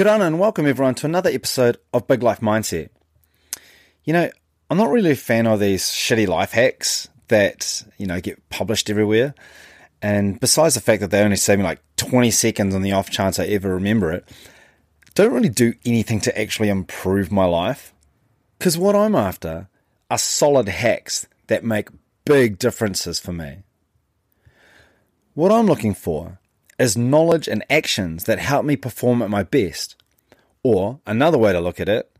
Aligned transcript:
Kia 0.00 0.08
ora 0.08 0.20
and 0.20 0.38
welcome 0.38 0.64
everyone 0.64 0.94
to 0.94 1.04
another 1.04 1.28
episode 1.28 1.76
of 1.92 2.06
Big 2.06 2.22
Life 2.22 2.40
Mindset. 2.40 2.88
You 4.02 4.14
know, 4.14 4.30
I'm 4.70 4.78
not 4.78 4.88
really 4.88 5.10
a 5.10 5.14
fan 5.14 5.46
of 5.46 5.60
these 5.60 5.84
shitty 5.84 6.26
life 6.26 6.52
hacks 6.52 7.08
that, 7.28 7.84
you 7.98 8.06
know, 8.06 8.18
get 8.18 8.48
published 8.48 8.88
everywhere. 8.88 9.34
And 10.00 10.40
besides 10.40 10.74
the 10.74 10.80
fact 10.80 11.02
that 11.02 11.10
they 11.10 11.20
only 11.20 11.36
save 11.36 11.58
me 11.58 11.64
like 11.64 11.82
20 11.98 12.30
seconds 12.30 12.74
on 12.74 12.80
the 12.80 12.92
off 12.92 13.10
chance 13.10 13.38
I 13.38 13.44
ever 13.48 13.74
remember 13.74 14.10
it, 14.10 14.26
don't 15.14 15.34
really 15.34 15.50
do 15.50 15.74
anything 15.84 16.20
to 16.20 16.40
actually 16.40 16.70
improve 16.70 17.30
my 17.30 17.44
life. 17.44 17.92
Because 18.58 18.78
what 18.78 18.96
I'm 18.96 19.14
after 19.14 19.68
are 20.10 20.16
solid 20.16 20.68
hacks 20.70 21.26
that 21.48 21.62
make 21.62 21.90
big 22.24 22.58
differences 22.58 23.20
for 23.20 23.34
me. 23.34 23.64
What 25.34 25.52
I'm 25.52 25.66
looking 25.66 25.92
for 25.92 26.38
is 26.80 26.96
knowledge 26.96 27.46
and 27.46 27.62
actions 27.68 28.24
that 28.24 28.38
help 28.38 28.64
me 28.64 28.74
perform 28.74 29.20
at 29.20 29.28
my 29.28 29.42
best. 29.42 29.99
Or, 30.62 31.00
another 31.06 31.38
way 31.38 31.52
to 31.52 31.60
look 31.60 31.80
at 31.80 31.88
it, 31.88 32.10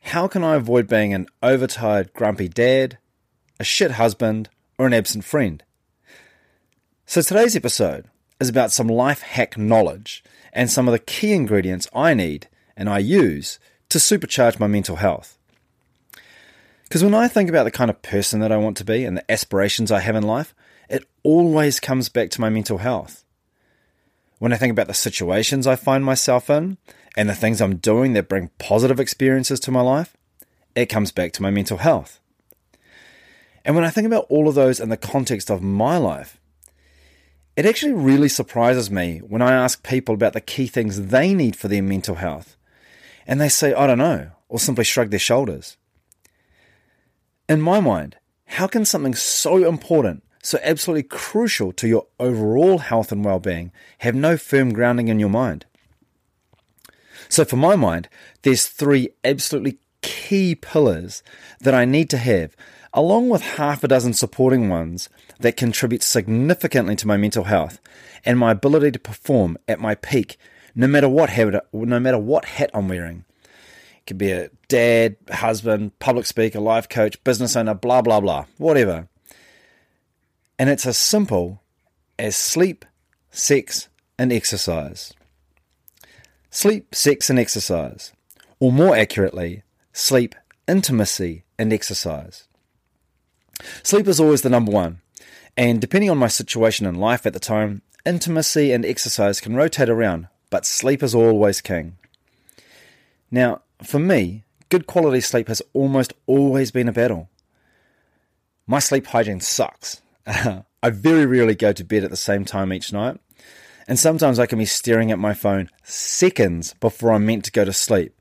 how 0.00 0.26
can 0.26 0.42
I 0.42 0.54
avoid 0.54 0.88
being 0.88 1.12
an 1.12 1.26
overtired, 1.42 2.12
grumpy 2.14 2.48
dad, 2.48 2.98
a 3.60 3.64
shit 3.64 3.92
husband, 3.92 4.48
or 4.78 4.86
an 4.86 4.94
absent 4.94 5.24
friend? 5.24 5.62
So, 7.04 7.20
today's 7.20 7.56
episode 7.56 8.06
is 8.40 8.48
about 8.48 8.72
some 8.72 8.88
life 8.88 9.20
hack 9.20 9.58
knowledge 9.58 10.24
and 10.52 10.70
some 10.70 10.88
of 10.88 10.92
the 10.92 10.98
key 10.98 11.32
ingredients 11.32 11.88
I 11.94 12.14
need 12.14 12.48
and 12.76 12.88
I 12.88 12.98
use 12.98 13.58
to 13.90 13.98
supercharge 13.98 14.58
my 14.58 14.66
mental 14.66 14.96
health. 14.96 15.38
Because 16.84 17.04
when 17.04 17.14
I 17.14 17.28
think 17.28 17.50
about 17.50 17.64
the 17.64 17.70
kind 17.70 17.90
of 17.90 18.00
person 18.00 18.40
that 18.40 18.52
I 18.52 18.56
want 18.56 18.78
to 18.78 18.84
be 18.84 19.04
and 19.04 19.16
the 19.16 19.30
aspirations 19.30 19.92
I 19.92 20.00
have 20.00 20.16
in 20.16 20.22
life, 20.22 20.54
it 20.88 21.04
always 21.22 21.80
comes 21.80 22.08
back 22.08 22.30
to 22.30 22.40
my 22.40 22.48
mental 22.48 22.78
health 22.78 23.24
when 24.38 24.52
I 24.52 24.56
think 24.56 24.70
about 24.70 24.86
the 24.86 24.94
situations 24.94 25.66
I 25.66 25.76
find 25.76 26.04
myself 26.04 26.48
in 26.48 26.78
and 27.16 27.28
the 27.28 27.34
things 27.34 27.60
I'm 27.60 27.76
doing 27.76 28.12
that 28.12 28.28
bring 28.28 28.50
positive 28.58 29.00
experiences 29.00 29.60
to 29.60 29.70
my 29.70 29.80
life, 29.80 30.16
it 30.74 30.86
comes 30.86 31.12
back 31.12 31.32
to 31.32 31.42
my 31.42 31.50
mental 31.50 31.78
health. 31.78 32.20
And 33.64 33.74
when 33.74 33.84
I 33.84 33.90
think 33.90 34.06
about 34.06 34.26
all 34.28 34.48
of 34.48 34.54
those 34.54 34.80
in 34.80 34.88
the 34.88 34.96
context 34.96 35.50
of 35.50 35.62
my 35.62 35.96
life, 35.96 36.40
it 37.56 37.66
actually 37.66 37.92
really 37.92 38.28
surprises 38.28 38.90
me 38.90 39.18
when 39.18 39.42
I 39.42 39.52
ask 39.52 39.82
people 39.82 40.14
about 40.14 40.32
the 40.32 40.40
key 40.40 40.68
things 40.68 41.08
they 41.08 41.34
need 41.34 41.56
for 41.56 41.66
their 41.66 41.82
mental 41.82 42.14
health. 42.14 42.56
And 43.26 43.40
they 43.40 43.48
say, 43.48 43.74
I 43.74 43.88
don't 43.88 43.98
know, 43.98 44.30
or 44.48 44.60
simply 44.60 44.84
shrug 44.84 45.10
their 45.10 45.18
shoulders. 45.18 45.76
In 47.48 47.60
my 47.60 47.80
mind, 47.80 48.16
how 48.44 48.68
can 48.68 48.84
something 48.84 49.14
so 49.14 49.68
important 49.68 50.22
so 50.42 50.58
absolutely 50.62 51.02
crucial 51.04 51.72
to 51.72 51.88
your 51.88 52.06
overall 52.18 52.78
health 52.78 53.12
and 53.12 53.24
well 53.24 53.40
being, 53.40 53.72
have 53.98 54.14
no 54.14 54.36
firm 54.36 54.72
grounding 54.72 55.08
in 55.08 55.18
your 55.18 55.28
mind. 55.28 55.66
So, 57.28 57.44
for 57.44 57.56
my 57.56 57.76
mind, 57.76 58.08
there's 58.42 58.66
three 58.66 59.10
absolutely 59.24 59.78
key 60.02 60.54
pillars 60.54 61.22
that 61.60 61.74
I 61.74 61.84
need 61.84 62.08
to 62.10 62.18
have, 62.18 62.56
along 62.92 63.28
with 63.28 63.42
half 63.42 63.84
a 63.84 63.88
dozen 63.88 64.14
supporting 64.14 64.68
ones 64.68 65.08
that 65.40 65.56
contribute 65.56 66.02
significantly 66.02 66.96
to 66.96 67.06
my 67.06 67.16
mental 67.16 67.44
health 67.44 67.80
and 68.24 68.38
my 68.38 68.52
ability 68.52 68.92
to 68.92 68.98
perform 68.98 69.58
at 69.68 69.80
my 69.80 69.94
peak, 69.94 70.38
no 70.74 70.86
matter 70.86 71.08
what 71.08 71.30
habit, 71.30 71.62
no 71.72 72.00
matter 72.00 72.18
what 72.18 72.44
hat 72.44 72.70
I'm 72.72 72.88
wearing. 72.88 73.24
It 73.44 74.06
could 74.06 74.18
be 74.18 74.32
a 74.32 74.48
dad, 74.68 75.16
husband, 75.30 75.98
public 75.98 76.24
speaker, 76.24 76.60
life 76.60 76.88
coach, 76.88 77.22
business 77.24 77.56
owner, 77.56 77.74
blah 77.74 78.00
blah 78.00 78.20
blah, 78.20 78.46
whatever. 78.56 79.08
And 80.58 80.68
it's 80.68 80.86
as 80.86 80.98
simple 80.98 81.62
as 82.18 82.36
sleep, 82.36 82.84
sex, 83.30 83.88
and 84.18 84.32
exercise. 84.32 85.14
Sleep, 86.50 86.94
sex, 86.94 87.30
and 87.30 87.38
exercise. 87.38 88.12
Or 88.58 88.72
more 88.72 88.96
accurately, 88.96 89.62
sleep, 89.92 90.34
intimacy, 90.66 91.44
and 91.58 91.72
exercise. 91.72 92.48
Sleep 93.82 94.08
is 94.08 94.18
always 94.18 94.42
the 94.42 94.50
number 94.50 94.72
one. 94.72 95.00
And 95.56 95.80
depending 95.80 96.10
on 96.10 96.18
my 96.18 96.28
situation 96.28 96.86
in 96.86 96.94
life 96.96 97.26
at 97.26 97.32
the 97.32 97.40
time, 97.40 97.82
intimacy 98.06 98.72
and 98.72 98.84
exercise 98.84 99.40
can 99.40 99.56
rotate 99.56 99.88
around, 99.88 100.28
but 100.50 100.66
sleep 100.66 101.02
is 101.02 101.14
always 101.14 101.60
king. 101.60 101.98
Now, 103.30 103.62
for 103.82 103.98
me, 103.98 104.44
good 104.68 104.86
quality 104.86 105.20
sleep 105.20 105.48
has 105.48 105.62
almost 105.72 106.12
always 106.26 106.70
been 106.70 106.88
a 106.88 106.92
battle. 106.92 107.28
My 108.66 108.78
sleep 108.78 109.06
hygiene 109.06 109.40
sucks. 109.40 110.00
I 110.82 110.90
very 110.90 111.24
rarely 111.24 111.54
go 111.54 111.72
to 111.72 111.84
bed 111.84 112.04
at 112.04 112.10
the 112.10 112.16
same 112.16 112.44
time 112.44 112.72
each 112.72 112.92
night, 112.92 113.18
and 113.86 113.98
sometimes 113.98 114.38
I 114.38 114.46
can 114.46 114.58
be 114.58 114.66
staring 114.66 115.10
at 115.10 115.18
my 115.18 115.32
phone 115.32 115.70
seconds 115.82 116.74
before 116.80 117.12
I'm 117.12 117.24
meant 117.24 117.46
to 117.46 117.52
go 117.52 117.64
to 117.64 117.72
sleep. 117.72 118.14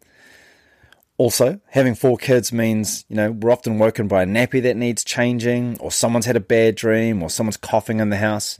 Also, 1.17 1.59
having 1.69 1.95
four 1.95 2.15
kids 2.15 2.53
means, 2.53 3.03
you 3.09 3.15
know, 3.15 3.31
we're 3.31 3.51
often 3.51 3.77
woken 3.77 4.07
by 4.07 4.23
a 4.23 4.25
nappy 4.25 4.61
that 4.61 4.77
needs 4.77 5.03
changing, 5.03 5.77
or 5.79 5.91
someone's 5.91 6.27
had 6.27 6.37
a 6.37 6.41
bad 6.41 6.75
dream, 6.75 7.21
or 7.21 7.29
someone's 7.29 7.57
coughing 7.57 7.99
in 7.99 8.09
the 8.09 8.17
house. 8.17 8.57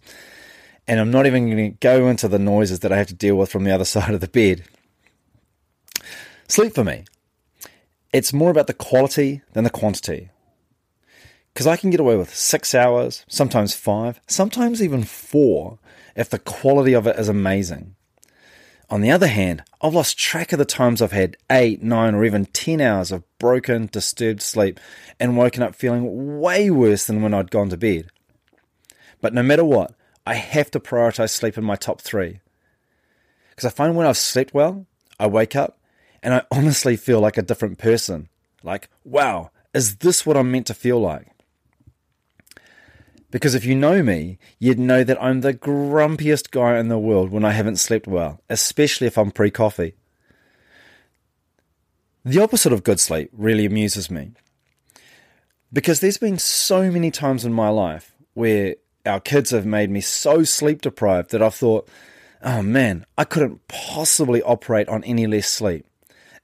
And 0.86 1.00
I'm 1.00 1.12
not 1.12 1.26
even 1.26 1.50
going 1.50 1.72
to 1.72 1.78
go 1.80 2.08
into 2.08 2.28
the 2.28 2.40
noises 2.40 2.82
that 2.82 2.92
I 2.92 2.98
have 2.98 3.08
to 3.08 3.14
deal 3.14 3.36
with 3.36 3.52
from 3.52 3.64
the 3.64 3.72
other 3.72 3.86
side 3.86 4.14
of 4.14 4.22
the 4.22 4.28
bed. 4.28 4.64
Sleep 6.50 6.74
for 6.74 6.84
me, 6.84 7.06
it's 8.12 8.34
more 8.34 8.52
about 8.52 8.68
the 8.68 8.74
quality 8.74 9.42
than 9.54 9.64
the 9.64 9.70
quantity 9.70 10.32
because 11.58 11.66
I 11.66 11.76
can 11.76 11.90
get 11.90 12.00
away 12.00 12.16
with 12.16 12.36
six 12.36 12.76
hours, 12.76 13.26
sometimes 13.28 13.74
five, 13.74 14.22
sometimes 14.28 14.80
even 14.80 15.04
four 15.04 15.80
if 16.16 16.30
the 16.30 16.38
quality 16.38 16.94
of 16.94 17.08
it 17.08 17.18
is 17.18 17.30
amazing. 17.30 17.96
On 18.92 19.02
the 19.02 19.10
other 19.10 19.26
hand, 19.26 19.64
I've 19.82 19.96
lost 19.96 20.20
track 20.20 20.54
of 20.54 20.60
the 20.60 20.66
times 20.66 21.02
I've 21.02 21.14
had 21.14 21.36
eight, 21.50 21.82
nine, 21.82 22.14
or 22.14 22.24
even 22.24 22.46
10 22.46 22.80
hours 22.80 23.12
of 23.12 23.24
broken, 23.40 23.90
disturbed 23.92 24.44
sleep 24.44 24.80
and 25.20 25.36
woken 25.36 25.64
up 25.64 25.74
feeling 25.74 26.40
way 26.40 26.70
worse 26.70 27.06
than 27.06 27.24
when 27.24 27.34
I'd 27.34 27.50
gone 27.50 27.70
to 27.70 27.78
bed. 27.78 28.12
But 29.20 29.34
no 29.34 29.42
matter 29.42 29.66
what, 29.66 29.96
I 30.28 30.36
have 30.36 30.70
to 30.70 30.80
prioritize 30.80 31.32
sleep 31.32 31.58
in 31.58 31.64
my 31.64 31.76
top 31.76 32.02
three. 32.02 32.40
Because 33.50 33.66
I 33.66 33.72
find 33.72 33.96
when 33.96 34.06
I've 34.06 34.18
slept 34.18 34.54
well, 34.54 34.86
I 35.20 35.26
wake 35.26 35.56
up 35.56 35.80
and 36.22 36.36
I 36.36 36.44
honestly 36.52 36.98
feel 36.98 37.20
like 37.20 37.36
a 37.36 37.42
different 37.42 37.80
person. 37.80 38.30
Like, 38.62 38.92
wow, 39.04 39.50
is 39.74 39.96
this 39.96 40.24
what 40.24 40.38
I'm 40.38 40.52
meant 40.52 40.68
to 40.68 40.76
feel 40.76 41.00
like? 41.00 41.30
Because 43.30 43.56
if 43.56 43.66
you 43.66 43.76
know 43.76 44.02
me, 44.02 44.40
you'd 44.58 44.80
know 44.80 45.04
that 45.04 45.22
I'm 45.22 45.42
the 45.42 45.54
grumpiest 45.54 46.52
guy 46.52 46.78
in 46.78 46.88
the 46.88 46.98
world 46.98 47.30
when 47.30 47.44
I 47.44 47.52
haven't 47.52 47.78
slept 47.78 48.08
well, 48.08 48.42
especially 48.50 49.08
if 49.08 49.18
I'm 49.18 49.32
pre 49.32 49.52
coffee. 49.52 49.96
The 52.24 52.42
opposite 52.42 52.74
of 52.74 52.84
good 52.84 53.00
sleep 53.00 53.30
really 53.34 53.66
amuses 53.66 54.10
me. 54.10 54.32
Because 55.72 56.00
there's 56.00 56.18
been 56.18 56.38
so 56.38 56.90
many 56.90 57.12
times 57.12 57.44
in 57.44 57.54
my 57.54 57.70
life 57.70 58.14
where 58.34 58.76
our 59.06 59.20
kids 59.20 59.52
have 59.52 59.66
made 59.66 59.90
me 59.90 60.02
so 60.02 60.44
sleep 60.44 60.82
deprived 60.82 61.32
that 61.32 61.42
I've 61.42 61.56
thought, 61.56 61.90
oh 62.42 62.62
man, 62.62 63.06
I 63.18 63.24
couldn't 63.24 63.68
possibly 63.68 64.42
operate 64.42 64.88
on 64.88 65.04
any 65.04 65.28
less 65.28 65.48
sleep. 65.48 65.86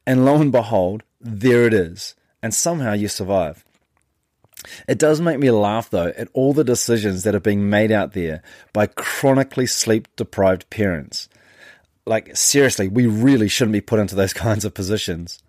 And 0.05 0.25
lo 0.25 0.41
and 0.41 0.51
behold, 0.51 1.03
there 1.21 1.65
it 1.65 1.73
is. 1.73 2.15
And 2.41 2.53
somehow 2.53 2.93
you 2.93 3.07
survive. 3.07 3.63
It 4.87 4.97
does 4.97 5.21
make 5.21 5.39
me 5.39 5.51
laugh 5.51 5.89
though 5.89 6.13
at 6.17 6.29
all 6.33 6.53
the 6.53 6.63
decisions 6.63 7.23
that 7.23 7.35
are 7.35 7.39
being 7.39 7.69
made 7.69 7.91
out 7.91 8.13
there 8.13 8.41
by 8.71 8.87
chronically 8.87 9.65
sleep 9.65 10.07
deprived 10.15 10.69
parents. 10.69 11.29
Like, 12.05 12.35
seriously, 12.35 12.87
we 12.87 13.05
really 13.05 13.47
shouldn't 13.47 13.73
be 13.73 13.81
put 13.81 13.99
into 13.99 14.15
those 14.15 14.33
kinds 14.45 14.65
of 14.65 14.73
positions. 14.73 15.41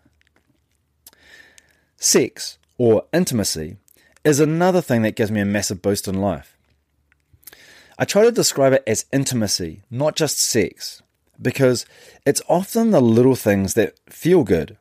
Sex, 1.97 2.58
or 2.78 3.04
intimacy, 3.12 3.77
is 4.24 4.41
another 4.41 4.80
thing 4.80 5.03
that 5.03 5.16
gives 5.16 5.30
me 5.30 5.41
a 5.41 5.47
massive 5.47 5.83
boost 5.83 6.06
in 6.06 6.21
life. 6.21 6.56
I 7.98 8.04
try 8.04 8.24
to 8.24 8.33
describe 8.33 8.72
it 8.72 8.83
as 8.86 9.06
intimacy, 9.12 9.83
not 9.91 10.16
just 10.16 10.39
sex, 10.39 11.03
because 11.41 11.86
it's 12.27 12.42
often 12.48 12.91
the 12.91 13.00
little 13.00 13.36
things 13.36 13.74
that 13.74 13.98
feel 14.09 14.44
good. 14.44 14.77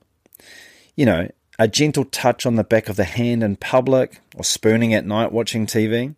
You 0.96 1.06
know, 1.06 1.30
a 1.60 1.68
gentle 1.68 2.06
touch 2.06 2.46
on 2.46 2.56
the 2.56 2.64
back 2.64 2.90
of 2.90 2.96
the 2.96 3.04
hand 3.04 3.44
in 3.44 3.56
public, 3.56 4.20
or 4.36 4.44
spooning 4.44 4.94
at 4.94 5.06
night 5.06 5.32
watching 5.32 5.66
TV. 5.66 6.16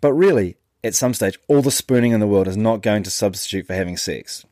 But 0.00 0.12
really, 0.12 0.56
at 0.82 0.94
some 0.94 1.14
stage, 1.14 1.38
all 1.48 1.62
the 1.62 1.70
spooning 1.70 2.12
in 2.12 2.20
the 2.20 2.26
world 2.26 2.46
is 2.46 2.56
not 2.56 2.82
going 2.82 3.02
to 3.04 3.10
substitute 3.10 3.66
for 3.66 3.74
having 3.74 3.96
sex. 3.96 4.44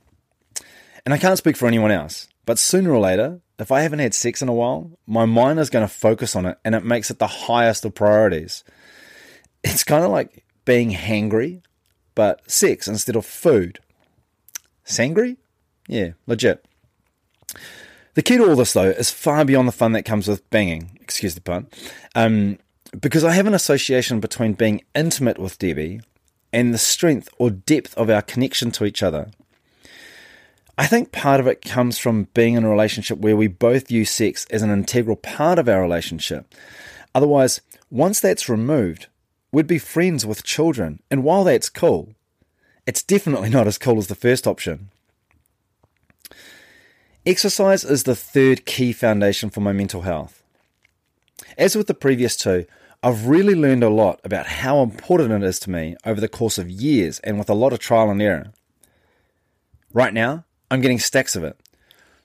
And 1.05 1.13
I 1.13 1.19
can't 1.19 1.39
speak 1.39 1.57
for 1.57 1.67
anyone 1.67 1.91
else, 1.91 2.29
but 2.47 2.59
sooner 2.59 2.93
or 2.93 3.01
later, 3.01 3.41
if 3.59 3.71
I 3.71 3.83
haven't 3.83 3.99
had 3.99 4.15
sex 4.15 4.43
in 4.43 4.49
a 4.49 4.55
while, 4.55 4.91
my 5.07 5.25
mind 5.25 5.59
is 5.61 5.71
going 5.71 5.87
to 5.87 5.93
focus 5.93 6.35
on 6.35 6.47
it 6.47 6.59
and 6.65 6.75
it 6.75 6.85
makes 6.85 7.11
it 7.11 7.19
the 7.19 7.27
highest 7.27 7.85
of 7.85 7.95
priorities. 7.95 8.65
It's 9.63 9.85
kind 9.85 10.05
of 10.05 10.11
like 10.11 10.45
being 10.65 10.91
hangry, 10.91 11.63
but 12.15 12.51
sex 12.51 12.89
instead 12.89 13.17
of 13.17 13.27
food. 13.27 13.79
Sangry? 14.85 15.37
Yeah, 15.87 16.11
legit. 16.27 16.65
The 18.15 18.23
key 18.23 18.37
to 18.37 18.49
all 18.49 18.57
this, 18.57 18.75
though, 18.75 18.91
is 18.91 19.11
far 19.11 19.45
beyond 19.45 19.67
the 19.67 19.73
fun 19.73 19.93
that 19.93 20.05
comes 20.05 20.29
with 20.29 20.49
banging, 20.51 20.99
excuse 21.01 21.35
the 21.35 21.41
pun, 21.41 21.67
um, 22.15 22.59
because 22.99 23.25
I 23.25 23.33
have 23.33 23.47
an 23.47 23.55
association 23.55 24.21
between 24.21 24.53
being 24.53 24.83
intimate 24.95 25.39
with 25.39 25.59
Debbie 25.59 26.03
and 26.53 26.75
the 26.75 26.79
strength 26.79 27.31
or 27.39 27.51
depth 27.51 27.95
of 27.97 28.11
our 28.11 28.21
connection 28.21 28.71
to 28.73 28.85
each 28.85 29.03
other. 29.03 29.31
I 30.77 30.87
think 30.87 31.13
part 31.13 31.41
of 31.41 31.47
it 31.47 31.63
comes 31.63 31.99
from 31.99 32.29
being 32.35 32.55
in 32.55 32.65
a 32.65 32.71
relationship 32.71 33.19
where 33.19 33.37
we 33.37 33.47
both 33.47 33.89
view 33.89 34.05
sex 34.05 34.47
as 34.51 34.63
an 34.63 34.71
integral 34.71 35.17
part 35.17 35.59
of 35.59 35.69
our 35.69 35.81
relationship. 35.81 36.55
Otherwise, 37.15 37.61
once 37.91 38.21
that's 38.21 38.49
removed, 38.49 39.07
we'd 39.53 39.67
be 39.67 39.79
friends 39.79 40.25
with 40.27 40.45
children. 40.45 41.03
And 41.11 41.25
while 41.25 41.45
that's 41.45 41.69
cool, 41.69 42.15
it's 42.87 43.03
definitely 43.03 43.51
not 43.51 43.67
as 43.67 43.79
cool 43.79 43.99
as 43.99 44.09
the 44.09 44.15
first 44.15 44.47
option. 44.47 44.91
Exercise 47.25 47.85
is 47.85 48.03
the 48.03 48.17
third 48.17 48.67
key 48.67 48.93
foundation 48.93 49.49
for 49.49 49.61
my 49.61 49.73
mental 49.73 50.03
health. 50.03 50.43
As 51.57 51.77
with 51.77 51.87
the 51.87 51.95
previous 51.95 52.37
two, 52.37 52.67
I've 53.01 53.29
really 53.29 53.55
learned 53.55 53.85
a 53.85 53.89
lot 53.89 54.21
about 54.25 54.47
how 54.47 54.83
important 54.83 55.31
it 55.31 55.47
is 55.47 55.61
to 55.61 55.71
me 55.71 55.95
over 56.05 56.21
the 56.21 56.29
course 56.29 56.59
of 56.59 56.69
years 56.69 57.21
and 57.21 57.39
with 57.39 57.49
a 57.49 57.55
lot 57.55 57.73
of 57.73 57.79
trial 57.79 58.11
and 58.11 58.21
error. 58.21 58.53
Right 59.93 60.13
now, 60.13 60.47
I'm 60.69 60.81
getting 60.81 60.99
stacks 60.99 61.37
of 61.37 61.45
it. 61.45 61.57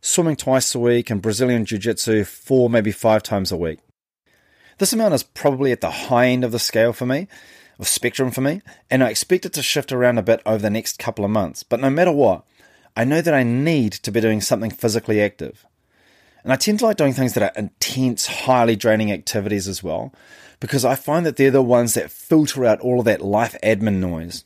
Swimming 0.02 0.36
twice 0.36 0.74
a 0.74 0.80
week 0.80 1.12
and 1.12 1.22
Brazilian 1.22 1.66
Jiu 1.66 1.78
Jitsu 1.78 2.24
four, 2.24 2.68
maybe 2.68 2.92
five 2.92 3.22
times 3.22 3.52
a 3.52 3.58
week. 3.58 3.78
This 4.80 4.94
amount 4.94 5.14
is 5.14 5.22
probably 5.22 5.72
at 5.72 5.82
the 5.82 5.92
high 5.92 6.30
end 6.30 6.44
of 6.44 6.52
the 6.52 6.58
scale 6.58 6.92
for 6.92 7.06
me, 7.06 7.28
of 7.78 7.88
spectrum 7.88 8.32
for 8.32 8.42
me, 8.42 8.64
and 8.90 9.04
I 9.04 9.12
expect 9.12 9.46
it 9.46 9.54
to 9.54 9.62
shift 9.62 9.92
around 9.92 10.18
a 10.18 10.24
bit 10.24 10.42
over 10.44 10.62
the 10.64 10.72
next 10.72 10.98
couple 10.98 11.24
of 11.24 11.30
months. 11.30 11.62
But 11.62 11.82
no 11.82 11.92
matter 11.92 12.12
what, 12.12 12.46
I 12.98 13.04
know 13.04 13.22
that 13.22 13.34
I 13.34 13.44
need 13.44 13.94
to 13.94 14.12
be 14.12 14.22
doing 14.22 14.42
something 14.42 14.72
physically 14.72 15.22
active. 15.22 15.68
And 16.44 16.52
I 16.52 16.56
tend 16.56 16.80
to 16.80 16.86
like 16.86 16.98
doing 16.98 17.14
things 17.14 17.36
that 17.36 17.44
are 17.44 17.60
intense, 17.60 18.26
highly 18.26 18.76
draining 18.76 19.12
activities 19.12 19.68
as 19.68 19.84
well, 19.84 20.12
because 20.60 20.84
I 20.84 20.96
find 20.96 21.24
that 21.24 21.36
they're 21.36 21.52
the 21.52 21.62
ones 21.62 21.94
that 21.94 22.10
filter 22.10 22.66
out 22.66 22.80
all 22.80 22.98
of 22.98 23.06
that 23.06 23.22
life 23.22 23.56
admin 23.62 24.00
noise. 24.00 24.46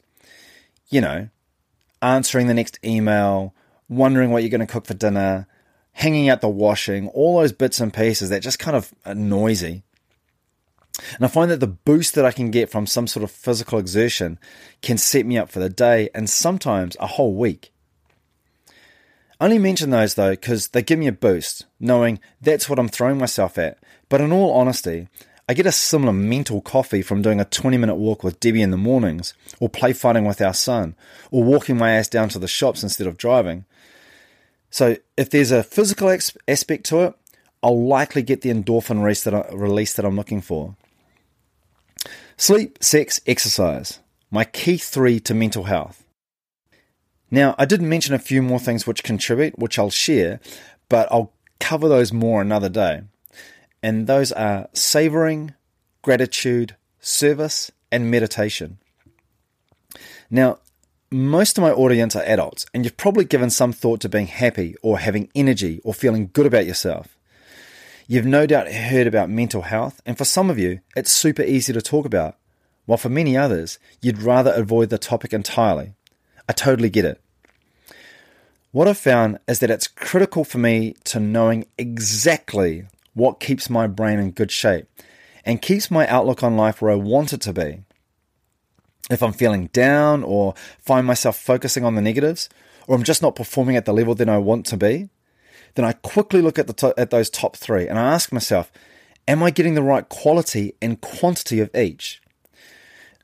You 0.90 1.00
know, 1.00 1.30
answering 2.02 2.48
the 2.48 2.54
next 2.54 2.78
email, 2.84 3.56
wondering 3.88 4.32
what 4.32 4.44
you're 4.44 4.50
going 4.50 4.60
to 4.60 4.68
cook 4.68 4.86
for 4.86 4.96
dinner, 4.96 5.48
hanging 5.94 6.28
out 6.28 6.42
the 6.42 6.50
washing, 6.50 7.08
all 7.08 7.40
those 7.40 7.54
bits 7.54 7.80
and 7.80 7.94
pieces 7.94 8.28
that 8.32 8.44
just 8.44 8.60
kind 8.60 8.76
of 8.76 8.94
are 9.06 9.16
noisy. 9.16 9.84
And 11.16 11.24
I 11.24 11.30
find 11.30 11.50
that 11.52 11.62
the 11.62 11.68
boost 11.68 12.16
that 12.16 12.26
I 12.26 12.34
can 12.34 12.52
get 12.52 12.70
from 12.70 12.86
some 12.86 13.08
sort 13.08 13.24
of 13.24 13.32
physical 13.32 13.80
exertion 13.80 14.40
can 14.82 14.98
set 14.98 15.26
me 15.26 15.38
up 15.38 15.50
for 15.50 15.60
the 15.60 15.70
day 15.70 16.10
and 16.14 16.30
sometimes 16.30 16.98
a 17.00 17.08
whole 17.08 17.34
week. 17.34 17.72
Only 19.42 19.58
mention 19.58 19.90
those 19.90 20.14
though 20.14 20.30
because 20.30 20.68
they 20.68 20.84
give 20.84 21.00
me 21.00 21.08
a 21.08 21.12
boost, 21.12 21.66
knowing 21.80 22.20
that's 22.40 22.70
what 22.70 22.78
I'm 22.78 22.88
throwing 22.88 23.18
myself 23.18 23.58
at. 23.58 23.80
But 24.08 24.22
in 24.22 24.32
all 24.32 24.54
honesty, 24.54 25.08
I 25.50 25.56
get 25.56 25.66
a 25.66 25.72
similar 25.72 26.14
mental 26.14 26.62
coffee 26.62 27.02
from 27.02 27.24
doing 27.24 27.42
a 27.42 27.46
20 27.46 27.76
minute 27.76 27.96
walk 27.96 28.24
with 28.24 28.40
Debbie 28.40 28.62
in 28.62 28.70
the 28.70 28.78
mornings, 28.78 29.34
or 29.60 29.68
play 29.68 29.94
fighting 29.94 30.26
with 30.26 30.42
our 30.42 30.54
son, 30.54 30.96
or 31.32 31.44
walking 31.44 31.76
my 31.76 31.92
ass 31.92 32.08
down 32.08 32.30
to 32.30 32.40
the 32.40 32.48
shops 32.48 32.84
instead 32.84 33.08
of 33.08 33.18
driving. 33.18 33.66
So 34.70 34.98
if 35.18 35.32
there's 35.32 35.52
a 35.52 35.64
physical 35.64 36.16
aspect 36.48 36.86
to 36.86 37.00
it, 37.02 37.16
I'll 37.64 37.84
likely 37.84 38.22
get 38.22 38.42
the 38.42 38.52
endorphin 38.52 39.02
release 39.02 39.24
that, 39.24 39.34
I, 39.34 39.50
release 39.52 39.96
that 39.96 40.06
I'm 40.06 40.16
looking 40.16 40.42
for. 40.42 40.76
Sleep, 42.38 42.78
sex, 42.80 43.20
exercise. 43.26 44.00
My 44.30 44.46
key 44.46 44.78
three 44.78 45.20
to 45.22 45.34
mental 45.34 45.64
health. 45.64 46.06
Now, 47.32 47.56
I 47.58 47.66
did 47.66 47.82
mention 47.82 48.14
a 48.14 48.20
few 48.20 48.42
more 48.42 48.60
things 48.60 48.86
which 48.86 49.04
contribute, 49.04 49.58
which 49.58 49.80
I'll 49.80 49.90
share, 49.90 50.40
but 50.90 51.08
I'll 51.12 51.32
cover 51.60 51.88
those 51.88 52.12
more 52.12 52.42
another 52.42 52.70
day 52.70 53.04
and 53.84 54.08
those 54.08 54.32
are 54.32 54.70
savoring, 54.74 55.54
gratitude, 56.02 56.76
service, 57.00 57.72
and 57.92 58.12
meditation. 58.12 58.78
Now, 60.30 60.60
most 61.10 61.58
of 61.58 61.64
my 61.64 61.72
audience 61.72 62.16
are 62.16 62.24
adults, 62.24 62.66
and 62.74 62.86
you've 62.86 62.98
probably 62.98 63.26
given 63.26 63.50
some 63.50 63.74
thought 63.74 64.00
to 64.02 64.10
being 64.10 64.28
happy 64.28 64.76
or 64.82 65.00
having 65.00 65.30
energy 65.36 65.82
or 65.84 65.94
feeling 65.94 66.30
good 66.32 66.46
about 66.46 66.66
yourself. 66.66 67.18
You've 68.08 68.26
no 68.26 68.46
doubt 68.46 68.72
heard 68.72 69.08
about 69.08 69.30
mental 69.30 69.64
health, 69.64 70.02
and 70.06 70.18
for 70.18 70.26
some 70.26 70.50
of 70.50 70.60
you, 70.60 70.82
it's 70.96 71.12
super 71.12 71.42
easy 71.42 71.74
to 71.74 71.82
talk 71.82 72.06
about, 72.06 72.38
while 72.86 72.98
for 72.98 73.10
many 73.10 73.36
others, 73.36 73.80
you'd 74.02 74.22
rather 74.22 74.54
avoid 74.54 74.90
the 74.90 74.98
topic 74.98 75.34
entirely. 75.34 75.94
I 76.52 76.54
totally 76.54 76.90
get 76.90 77.06
it. 77.06 77.22
What 78.74 78.86
I've 78.86 78.98
found 78.98 79.40
is 79.48 79.60
that 79.60 79.70
it's 79.70 79.88
critical 79.88 80.44
for 80.44 80.58
me 80.58 80.96
to 81.06 81.18
knowing 81.18 81.66
exactly 81.78 82.88
what 83.14 83.40
keeps 83.40 83.70
my 83.70 83.88
brain 83.88 84.20
in 84.20 84.32
good 84.32 84.52
shape 84.52 84.86
and 85.46 85.62
keeps 85.62 85.90
my 85.90 86.06
outlook 86.08 86.44
on 86.44 86.58
life 86.58 86.82
where 86.82 86.92
I 86.92 86.96
want 86.96 87.32
it 87.32 87.40
to 87.44 87.54
be. 87.54 87.84
If 89.10 89.24
I'm 89.24 89.32
feeling 89.32 89.68
down 89.68 90.24
or 90.24 90.54
find 90.78 91.08
myself 91.08 91.38
focusing 91.38 91.86
on 91.86 91.96
the 91.96 92.02
negatives, 92.02 92.50
or 92.86 92.98
I'm 92.98 93.04
just 93.04 93.22
not 93.22 93.38
performing 93.38 93.78
at 93.78 93.86
the 93.86 93.94
level 93.94 94.14
that 94.16 94.28
I 94.28 94.38
want 94.38 94.66
to 94.66 94.78
be, 94.78 95.08
then 95.76 95.86
I 95.86 95.94
quickly 95.94 96.42
look 96.42 96.60
at 96.60 96.68
the 96.68 96.74
to- 96.74 97.00
at 97.00 97.12
those 97.12 97.30
top 97.30 97.56
three 97.56 97.88
and 97.88 97.98
I 97.98 98.14
ask 98.14 98.34
myself, 98.34 98.74
am 99.26 99.42
I 99.42 99.52
getting 99.52 99.76
the 99.76 99.82
right 99.82 100.10
quality 100.10 100.74
and 100.82 101.00
quantity 101.00 101.62
of 101.62 101.74
each? 101.74 102.22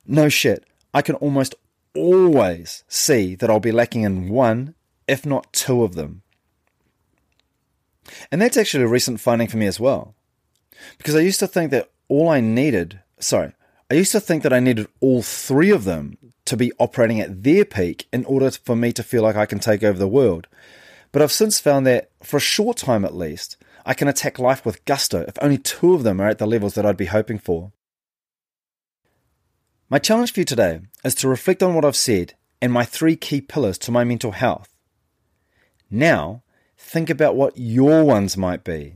No 0.05 0.29
shit, 0.29 0.63
I 0.93 1.01
can 1.01 1.15
almost 1.15 1.55
always 1.97 2.83
see 2.87 3.35
that 3.35 3.49
I'll 3.49 3.59
be 3.59 3.71
lacking 3.71 4.03
in 4.03 4.29
one, 4.29 4.75
if 5.07 5.25
not 5.25 5.51
two 5.53 5.83
of 5.83 5.95
them. 5.95 6.21
And 8.31 8.41
that's 8.41 8.57
actually 8.57 8.83
a 8.83 8.87
recent 8.87 9.19
finding 9.19 9.47
for 9.47 9.57
me 9.57 9.67
as 9.67 9.79
well. 9.79 10.15
Because 10.97 11.15
I 11.15 11.19
used 11.19 11.39
to 11.39 11.47
think 11.47 11.71
that 11.71 11.89
all 12.07 12.29
I 12.29 12.39
needed, 12.39 13.01
sorry, 13.19 13.53
I 13.89 13.95
used 13.95 14.11
to 14.11 14.19
think 14.19 14.43
that 14.43 14.53
I 14.53 14.59
needed 14.59 14.87
all 14.99 15.21
three 15.21 15.71
of 15.71 15.83
them 15.83 16.17
to 16.45 16.57
be 16.57 16.71
operating 16.79 17.19
at 17.19 17.43
their 17.43 17.65
peak 17.65 18.07
in 18.13 18.25
order 18.25 18.51
for 18.51 18.75
me 18.75 18.93
to 18.93 19.03
feel 19.03 19.23
like 19.23 19.35
I 19.35 19.45
can 19.45 19.59
take 19.59 19.83
over 19.83 19.99
the 19.99 20.07
world. 20.07 20.47
But 21.11 21.21
I've 21.21 21.31
since 21.31 21.59
found 21.59 21.85
that, 21.87 22.11
for 22.21 22.37
a 22.37 22.41
short 22.41 22.77
time 22.77 23.03
at 23.03 23.15
least, 23.15 23.57
I 23.85 23.93
can 23.93 24.07
attack 24.07 24.39
life 24.39 24.65
with 24.65 24.83
gusto 24.85 25.23
if 25.27 25.37
only 25.41 25.57
two 25.57 25.93
of 25.93 26.03
them 26.03 26.19
are 26.19 26.27
at 26.27 26.37
the 26.37 26.47
levels 26.47 26.75
that 26.75 26.85
I'd 26.85 26.97
be 26.97 27.05
hoping 27.05 27.39
for. 27.39 27.71
My 29.89 29.99
challenge 29.99 30.33
for 30.33 30.41
you 30.41 30.45
today 30.45 30.81
is 31.05 31.15
to 31.15 31.29
reflect 31.29 31.63
on 31.63 31.73
what 31.73 31.85
I've 31.85 31.95
said 31.95 32.33
and 32.61 32.73
my 32.73 32.83
three 32.83 33.15
key 33.15 33.39
pillars 33.39 33.77
to 33.79 33.91
my 33.91 34.03
mental 34.03 34.31
health. 34.31 34.75
Now, 35.89 36.43
think 36.77 37.09
about 37.09 37.37
what 37.37 37.57
your 37.57 38.03
ones 38.03 38.35
might 38.35 38.65
be. 38.65 38.95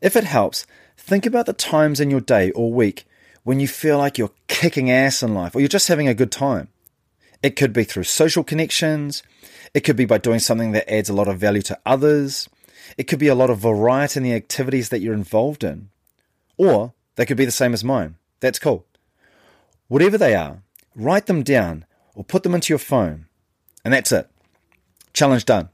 If 0.00 0.16
it 0.16 0.24
helps, 0.24 0.66
think 0.96 1.24
about 1.24 1.46
the 1.46 1.52
times 1.52 2.00
in 2.00 2.10
your 2.10 2.20
day 2.20 2.50
or 2.50 2.72
week 2.72 3.06
when 3.44 3.60
you 3.60 3.68
feel 3.68 3.96
like 3.96 4.18
you're 4.18 4.32
kicking 4.48 4.90
ass 4.90 5.22
in 5.22 5.34
life 5.34 5.54
or 5.54 5.60
you're 5.60 5.68
just 5.68 5.86
having 5.86 6.08
a 6.08 6.14
good 6.14 6.32
time. 6.32 6.66
It 7.44 7.54
could 7.54 7.72
be 7.72 7.84
through 7.84 8.04
social 8.04 8.42
connections. 8.42 9.22
It 9.72 9.82
could 9.82 9.96
be 9.96 10.04
by 10.04 10.18
doing 10.18 10.40
something 10.40 10.72
that 10.72 10.92
adds 10.92 11.08
a 11.08 11.14
lot 11.14 11.28
of 11.28 11.38
value 11.38 11.62
to 11.62 11.78
others. 11.86 12.48
It 12.98 13.04
could 13.04 13.20
be 13.20 13.28
a 13.28 13.36
lot 13.36 13.50
of 13.50 13.60
variety 13.60 14.18
in 14.18 14.24
the 14.24 14.34
activities 14.34 14.88
that 14.88 14.98
you're 14.98 15.14
involved 15.14 15.62
in. 15.62 15.90
Or 16.56 16.92
they 17.14 17.24
could 17.24 17.36
be 17.36 17.44
the 17.44 17.52
same 17.52 17.72
as 17.72 17.84
mine. 17.84 18.16
That's 18.40 18.58
cool. 18.58 18.84
Whatever 19.88 20.18
they 20.18 20.34
are, 20.34 20.62
write 20.94 21.26
them 21.26 21.42
down 21.42 21.84
or 22.14 22.24
put 22.24 22.42
them 22.42 22.54
into 22.54 22.72
your 22.72 22.78
phone. 22.78 23.26
And 23.84 23.92
that's 23.92 24.12
it. 24.12 24.28
Challenge 25.12 25.44
done. 25.44 25.68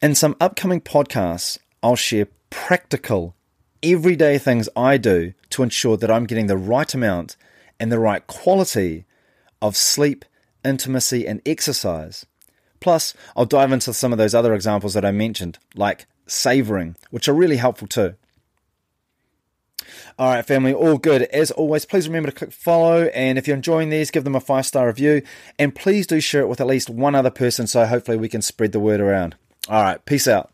In 0.00 0.14
some 0.14 0.36
upcoming 0.40 0.80
podcasts, 0.80 1.58
I'll 1.82 1.96
share 1.96 2.28
practical, 2.50 3.34
everyday 3.82 4.38
things 4.38 4.68
I 4.76 4.96
do 4.96 5.32
to 5.50 5.62
ensure 5.62 5.96
that 5.96 6.10
I'm 6.10 6.26
getting 6.26 6.46
the 6.46 6.56
right 6.56 6.92
amount 6.92 7.36
and 7.78 7.90
the 7.90 7.98
right 7.98 8.26
quality 8.26 9.04
of 9.60 9.76
sleep, 9.76 10.24
intimacy, 10.64 11.26
and 11.26 11.40
exercise. 11.46 12.26
Plus, 12.80 13.14
I'll 13.36 13.46
dive 13.46 13.72
into 13.72 13.94
some 13.94 14.12
of 14.12 14.18
those 14.18 14.34
other 14.34 14.54
examples 14.54 14.94
that 14.94 15.04
I 15.04 15.12
mentioned, 15.12 15.58
like 15.74 16.06
savoring, 16.26 16.96
which 17.10 17.28
are 17.28 17.34
really 17.34 17.56
helpful 17.56 17.86
too. 17.86 18.14
All 20.18 20.30
right, 20.30 20.44
family, 20.44 20.72
all 20.72 20.98
good. 20.98 21.22
As 21.22 21.50
always, 21.50 21.84
please 21.84 22.08
remember 22.08 22.30
to 22.30 22.36
click 22.36 22.52
follow. 22.52 23.04
And 23.06 23.38
if 23.38 23.46
you're 23.46 23.56
enjoying 23.56 23.90
these, 23.90 24.10
give 24.10 24.24
them 24.24 24.34
a 24.34 24.40
five 24.40 24.66
star 24.66 24.86
review. 24.86 25.22
And 25.58 25.74
please 25.74 26.06
do 26.06 26.20
share 26.20 26.42
it 26.42 26.48
with 26.48 26.60
at 26.60 26.66
least 26.66 26.90
one 26.90 27.14
other 27.14 27.30
person 27.30 27.66
so 27.66 27.84
hopefully 27.86 28.16
we 28.16 28.28
can 28.28 28.42
spread 28.42 28.72
the 28.72 28.80
word 28.80 29.00
around. 29.00 29.36
All 29.68 29.82
right. 29.82 30.04
Peace 30.04 30.28
out. 30.28 30.50